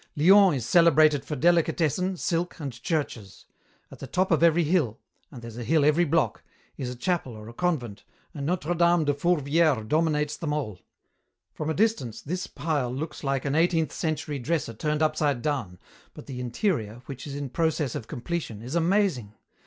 [0.15, 3.45] "Lyons is celebrated for delicatessen, silk, and churches.
[3.91, 4.97] At the top of every hill
[5.29, 6.41] and there's a hill every block
[6.75, 8.03] is a chapel or a convent,
[8.33, 10.79] and Notre Dame de Fourvière dominates them all.
[11.53, 15.77] From a distance this pile looks like an eighteenth century dresser turned upside down,
[16.15, 19.35] but the interior, which is in process of completion, is amazing.